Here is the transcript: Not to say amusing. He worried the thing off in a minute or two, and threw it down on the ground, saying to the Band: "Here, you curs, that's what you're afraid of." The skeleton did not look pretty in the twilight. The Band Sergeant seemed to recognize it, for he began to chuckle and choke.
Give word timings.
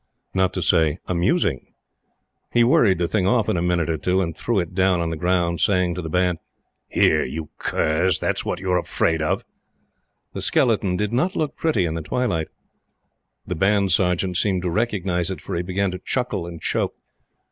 Not 0.33 0.51
to 0.53 0.63
say 0.63 0.97
amusing. 1.05 1.75
He 2.51 2.63
worried 2.63 2.97
the 2.97 3.07
thing 3.07 3.27
off 3.27 3.47
in 3.47 3.55
a 3.55 3.61
minute 3.61 3.87
or 3.87 3.99
two, 3.99 4.19
and 4.19 4.35
threw 4.35 4.57
it 4.59 4.73
down 4.73 4.99
on 4.99 5.11
the 5.11 5.15
ground, 5.15 5.59
saying 5.61 5.93
to 5.93 6.01
the 6.01 6.09
Band: 6.09 6.39
"Here, 6.87 7.23
you 7.23 7.49
curs, 7.59 8.17
that's 8.17 8.43
what 8.43 8.59
you're 8.59 8.79
afraid 8.79 9.21
of." 9.21 9.45
The 10.33 10.41
skeleton 10.41 10.97
did 10.97 11.13
not 11.13 11.35
look 11.35 11.55
pretty 11.55 11.85
in 11.85 11.93
the 11.93 12.01
twilight. 12.01 12.47
The 13.45 13.53
Band 13.53 13.91
Sergeant 13.91 14.37
seemed 14.37 14.63
to 14.63 14.71
recognize 14.71 15.29
it, 15.29 15.39
for 15.39 15.55
he 15.55 15.61
began 15.61 15.91
to 15.91 15.99
chuckle 15.99 16.47
and 16.47 16.59
choke. 16.59 16.95